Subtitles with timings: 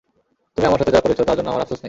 [0.57, 1.79] তুমি আমার সাথে যা করেছ তার জন্য আমার আফসোস নেই!